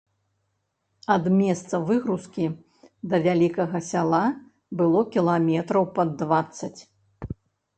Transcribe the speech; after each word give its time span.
Ад 1.15 1.25
месца 1.41 1.75
выгрузкі 1.89 2.45
да 3.11 3.15
вялікага 3.27 3.83
сяла 3.91 4.23
было 4.81 4.99
кіламетраў 5.17 5.83
пад 6.01 6.09
дваццаць. 6.25 6.75